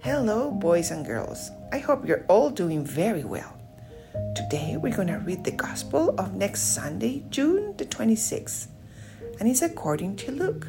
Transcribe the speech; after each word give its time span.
Hello, 0.00 0.52
boys 0.52 0.92
and 0.92 1.04
girls. 1.04 1.50
I 1.72 1.78
hope 1.78 2.06
you're 2.06 2.24
all 2.28 2.50
doing 2.50 2.84
very 2.84 3.24
well. 3.24 3.58
Today 4.36 4.76
we're 4.76 4.94
going 4.94 5.08
to 5.08 5.18
read 5.18 5.42
the 5.42 5.50
Gospel 5.50 6.14
of 6.20 6.34
next 6.34 6.72
Sunday, 6.72 7.24
June 7.30 7.76
the 7.76 7.84
26th, 7.84 8.68
and 9.40 9.48
it's 9.48 9.60
according 9.60 10.14
to 10.16 10.30
Luke. 10.30 10.68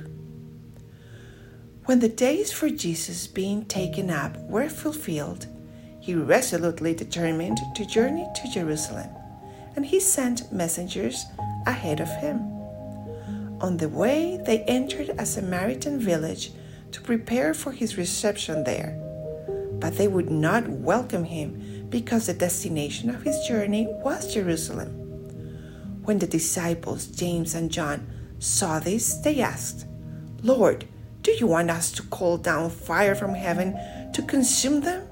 When 1.85 1.99
the 1.99 2.09
days 2.09 2.51
for 2.51 2.71
Jesus 2.71 3.27
being 3.27 3.65
taken 3.65 4.09
up 4.09 4.35
were 4.49 4.67
fulfilled, 4.67 5.45
he 5.99 6.15
resolutely 6.15 6.95
determined 6.95 7.59
to 7.75 7.85
journey 7.85 8.25
to 8.33 8.51
Jerusalem, 8.51 9.09
and 9.75 9.85
he 9.85 9.99
sent 9.99 10.51
messengers 10.51 11.23
ahead 11.67 11.99
of 11.99 12.09
him. 12.17 12.39
On 13.61 13.77
the 13.77 13.89
way, 13.89 14.41
they 14.43 14.63
entered 14.63 15.11
a 15.19 15.25
Samaritan 15.27 15.99
village 15.99 16.51
to 16.91 17.01
prepare 17.01 17.53
for 17.53 17.71
his 17.71 17.95
reception 17.95 18.63
there 18.63 18.99
but 19.79 19.97
they 19.97 20.07
would 20.07 20.29
not 20.29 20.67
welcome 20.67 21.23
him 21.23 21.87
because 21.89 22.27
the 22.27 22.33
destination 22.33 23.09
of 23.09 23.23
his 23.23 23.47
journey 23.47 23.87
was 24.03 24.33
Jerusalem. 24.33 24.89
When 26.03 26.19
the 26.19 26.27
disciples, 26.27 27.07
James 27.07 27.55
and 27.55 27.71
John, 27.71 28.07
saw 28.39 28.79
this, 28.79 29.15
they 29.15 29.41
asked, 29.41 29.85
Lord, 30.41 30.85
do 31.21 31.31
you 31.31 31.47
want 31.47 31.69
us 31.69 31.91
to 31.93 32.03
call 32.03 32.37
down 32.37 32.69
fire 32.69 33.15
from 33.15 33.33
heaven 33.33 33.73
to 34.13 34.21
consume 34.21 34.81
them? 34.81 35.07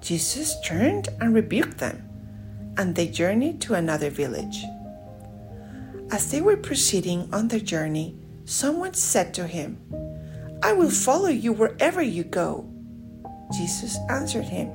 Jesus 0.00 0.60
turned 0.60 1.08
and 1.20 1.34
rebuked 1.34 1.78
them, 1.78 2.08
and 2.76 2.94
they 2.94 3.08
journeyed 3.08 3.60
to 3.62 3.74
another 3.74 4.10
village. 4.10 4.62
As 6.12 6.30
they 6.30 6.40
were 6.40 6.56
proceeding 6.56 7.28
on 7.32 7.48
their 7.48 7.60
journey, 7.60 8.16
someone 8.44 8.94
said 8.94 9.34
to 9.34 9.46
him, 9.46 9.78
I 10.62 10.72
will 10.72 10.90
follow 10.90 11.28
you 11.28 11.52
wherever 11.52 12.02
you 12.02 12.22
go. 12.22 12.70
Jesus 13.52 13.98
answered 14.08 14.44
him, 14.44 14.70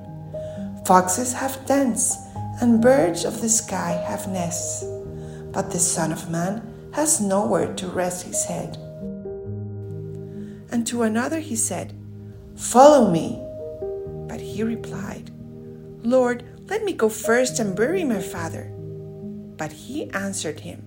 Foxes 0.86 1.34
have 1.34 1.66
dens, 1.66 2.18
and 2.62 2.82
birds 2.82 3.26
of 3.26 3.42
the 3.42 3.50
sky 3.50 3.92
have 4.08 4.28
nests, 4.28 4.84
but 5.52 5.72
the 5.72 5.80
Son 5.80 6.12
of 6.12 6.30
Man 6.30 6.62
has 6.94 7.22
nowhere 7.22 7.74
to 7.76 7.88
rest 7.88 8.26
his 8.26 8.46
head. 8.46 8.78
And 10.72 10.88
to 10.88 11.04
another 11.04 11.40
he 11.40 11.56
said, 11.56 11.94
Follow 12.56 13.12
me. 13.12 13.42
But 14.28 14.40
he 14.40 14.64
replied, 14.64 15.32
Lord, 16.04 16.44
let 16.68 16.84
me 16.84 16.94
go 16.94 17.10
first 17.10 17.60
and 17.60 17.76
bury 17.76 18.04
my 18.04 18.22
father. 18.22 18.72
But 19.58 19.72
he 19.72 20.10
answered 20.12 20.62
him, 20.62 20.82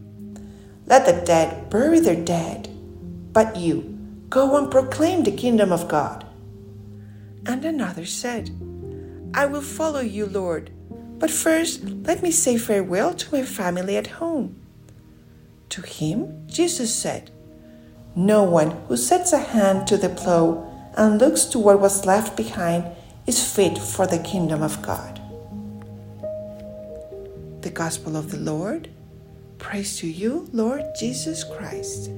Let 0.86 1.04
the 1.04 1.24
dead 1.24 1.70
bury 1.70 2.00
their 2.00 2.22
dead, 2.22 2.68
but 3.32 3.56
you 3.56 3.98
go 4.30 4.56
and 4.56 4.70
proclaim 4.70 5.22
the 5.22 5.30
kingdom 5.30 5.72
of 5.72 5.88
God. 5.88 6.23
And 7.46 7.64
another 7.64 8.06
said, 8.06 8.50
I 9.34 9.46
will 9.46 9.62
follow 9.62 10.00
you, 10.00 10.26
Lord, 10.26 10.70
but 11.18 11.30
first 11.30 11.84
let 11.84 12.22
me 12.22 12.30
say 12.30 12.56
farewell 12.56 13.14
to 13.14 13.34
my 13.34 13.42
family 13.42 13.96
at 13.96 14.18
home. 14.18 14.60
To 15.70 15.82
him, 15.82 16.46
Jesus 16.46 16.94
said, 16.94 17.30
No 18.14 18.44
one 18.44 18.70
who 18.86 18.96
sets 18.96 19.32
a 19.32 19.38
hand 19.38 19.86
to 19.88 19.96
the 19.96 20.08
plow 20.08 20.70
and 20.96 21.18
looks 21.18 21.44
to 21.46 21.58
what 21.58 21.80
was 21.80 22.06
left 22.06 22.36
behind 22.36 22.84
is 23.26 23.54
fit 23.54 23.78
for 23.78 24.06
the 24.06 24.18
kingdom 24.18 24.62
of 24.62 24.80
God. 24.82 25.20
The 27.62 27.70
Gospel 27.70 28.16
of 28.16 28.30
the 28.30 28.38
Lord. 28.38 28.90
Praise 29.58 29.96
to 29.98 30.06
you, 30.06 30.48
Lord 30.52 30.84
Jesus 30.98 31.42
Christ. 31.42 32.10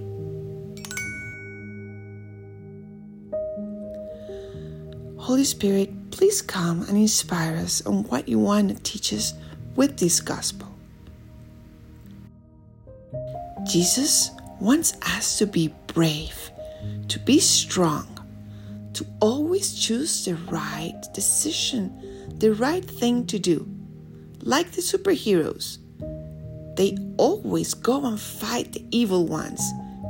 Holy 5.27 5.43
Spirit, 5.43 5.91
please 6.13 6.41
come 6.41 6.83
and 6.83 6.97
inspire 6.97 7.57
us 7.57 7.85
on 7.85 8.05
what 8.05 8.29
you 8.29 8.39
want 8.39 8.69
to 8.69 8.81
teach 8.85 9.13
us 9.13 9.35
with 9.75 9.99
this 9.99 10.21
gospel. 10.21 10.73
Jesus 13.65 14.31
wants 14.61 14.93
us 15.03 15.37
to 15.39 15.49
be 15.49 15.75
brave, 15.89 16.53
to 17.09 17.19
be 17.19 17.41
strong, 17.41 18.07
to 18.93 19.05
always 19.19 19.75
choose 19.75 20.25
the 20.25 20.37
right 20.47 21.03
decision, 21.13 21.91
the 22.39 22.53
right 22.55 22.85
thing 22.85 23.27
to 23.27 23.41
do. 23.41 23.69
Like 24.43 24.71
the 24.71 24.81
superheroes, 24.81 25.79
they 26.77 26.97
always 27.17 27.75
go 27.75 28.07
and 28.07 28.21
fight 28.21 28.75
the 28.75 28.85
evil 28.93 29.27
ones 29.27 29.61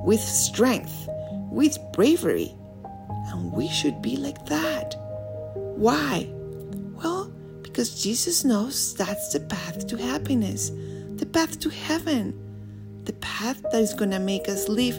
with 0.05 0.21
strength, 0.21 1.09
with 1.51 1.79
bravery. 1.95 2.55
And 3.29 3.51
we 3.51 3.67
should 3.71 4.03
be 4.03 4.19
like 4.19 4.45
that. 4.47 4.95
Why? 5.77 6.29
Well, 7.03 7.31
because 7.63 8.03
Jesus 8.03 8.45
knows 8.45 8.95
that's 8.95 9.33
the 9.33 9.41
path 9.41 9.87
to 9.89 9.97
happiness, 9.99 10.71
the 11.17 11.27
path 11.27 11.61
to 11.61 11.69
heaven, 11.69 12.35
the 13.05 13.13
path 13.15 13.63
that 13.71 13.83
is 13.83 13.93
going 13.93 14.11
to 14.11 14.19
make 14.19 14.49
us 14.49 14.69
live 14.69 14.97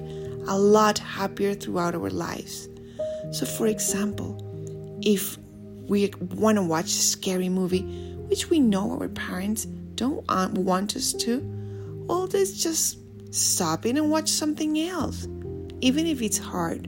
a 0.47 0.57
lot 0.57 0.99
happier 0.99 1.55
throughout 1.55 1.95
our 1.95 2.11
lives. 2.11 2.69
So, 3.31 3.45
for 3.45 3.65
example, 3.65 4.37
if 5.01 5.37
we 5.89 6.13
want 6.35 6.57
to 6.57 6.61
watch 6.61 6.85
a 6.85 6.89
scary 6.89 7.49
movie, 7.49 7.81
which 8.29 8.49
we 8.49 8.59
know 8.59 8.99
our 8.99 9.09
parents 9.09 9.65
don't 9.95 10.23
want 10.53 10.95
us 10.95 11.11
to, 11.13 11.41
well, 12.07 12.27
let's 12.27 12.61
just 12.61 12.99
stop 13.33 13.85
it 13.87 13.97
and 13.97 14.11
watch 14.11 14.29
something 14.29 14.79
else, 14.79 15.27
even 15.81 16.05
if 16.05 16.21
it's 16.21 16.37
hard. 16.37 16.87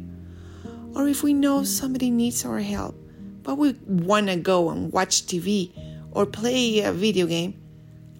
Or 0.95 1.07
if 1.07 1.23
we 1.23 1.33
know 1.33 1.63
somebody 1.63 2.11
needs 2.11 2.45
our 2.45 2.59
help, 2.59 2.95
but 3.43 3.57
we 3.57 3.73
want 3.85 4.27
to 4.27 4.35
go 4.35 4.69
and 4.69 4.91
watch 4.91 5.25
TV 5.25 5.71
or 6.11 6.25
play 6.25 6.81
a 6.81 6.91
video 6.91 7.25
game, 7.25 7.61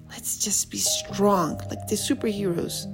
let's 0.10 0.38
just 0.38 0.72
be 0.72 0.78
strong 0.78 1.58
like 1.70 1.88
the 1.88 1.96
superheroes 1.96 2.86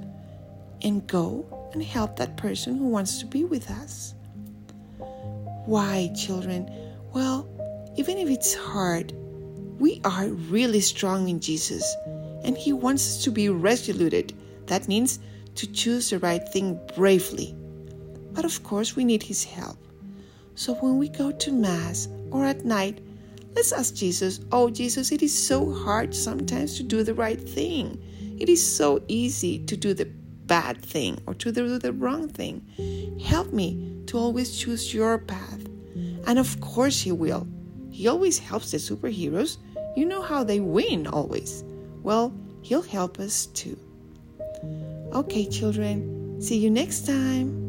and 0.82 1.06
go 1.06 1.70
and 1.72 1.82
help 1.82 2.16
that 2.16 2.36
person 2.36 2.76
who 2.76 2.88
wants 2.88 3.18
to 3.18 3.26
be 3.26 3.44
with 3.44 3.70
us. 3.70 4.14
Why, 5.66 6.12
children? 6.16 6.70
Well, 7.12 7.48
even 7.96 8.18
if 8.18 8.28
it's 8.28 8.54
hard, 8.54 9.12
we 9.78 10.00
are 10.04 10.28
really 10.28 10.80
strong 10.80 11.28
in 11.28 11.40
Jesus 11.40 11.96
and 12.44 12.56
He 12.56 12.72
wants 12.72 13.06
us 13.08 13.24
to 13.24 13.30
be 13.30 13.48
resolute. 13.48 14.32
That 14.66 14.88
means 14.88 15.18
to 15.56 15.66
choose 15.66 16.10
the 16.10 16.18
right 16.18 16.46
thing 16.48 16.78
bravely. 16.94 17.54
But 18.32 18.44
of 18.44 18.62
course, 18.62 18.94
we 18.94 19.04
need 19.04 19.22
His 19.22 19.44
help. 19.44 19.78
So 20.56 20.74
when 20.74 20.96
we 20.96 21.10
go 21.10 21.30
to 21.30 21.52
Mass 21.52 22.08
or 22.30 22.46
at 22.46 22.64
night, 22.64 23.00
let's 23.54 23.72
ask 23.72 23.94
Jesus, 23.94 24.40
Oh, 24.50 24.70
Jesus, 24.70 25.12
it 25.12 25.22
is 25.22 25.46
so 25.46 25.70
hard 25.70 26.14
sometimes 26.14 26.76
to 26.78 26.82
do 26.82 27.02
the 27.02 27.12
right 27.14 27.40
thing. 27.40 28.02
It 28.40 28.48
is 28.48 28.76
so 28.76 29.02
easy 29.06 29.58
to 29.66 29.76
do 29.76 29.92
the 29.92 30.06
bad 30.46 30.80
thing 30.80 31.20
or 31.26 31.34
to 31.34 31.52
do 31.52 31.78
the 31.78 31.92
wrong 31.92 32.28
thing. 32.28 32.64
Help 33.22 33.52
me 33.52 34.02
to 34.06 34.16
always 34.16 34.56
choose 34.58 34.94
your 34.94 35.18
path. 35.18 35.66
And 36.26 36.38
of 36.38 36.58
course, 36.62 37.02
He 37.02 37.12
will. 37.12 37.46
He 37.90 38.08
always 38.08 38.38
helps 38.38 38.70
the 38.70 38.78
superheroes. 38.78 39.58
You 39.94 40.06
know 40.06 40.22
how 40.22 40.42
they 40.42 40.60
win 40.60 41.06
always. 41.06 41.64
Well, 42.02 42.32
He'll 42.62 42.82
help 42.82 43.20
us 43.20 43.46
too. 43.46 43.78
Okay, 45.12 45.46
children, 45.48 46.40
see 46.40 46.56
you 46.56 46.70
next 46.70 47.06
time. 47.06 47.65